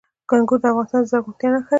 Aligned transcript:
انګور 0.37 0.59
د 0.61 0.65
افغانستان 0.69 1.01
د 1.03 1.09
زرغونتیا 1.11 1.47
نښه 1.49 1.49
ده. 1.53 1.61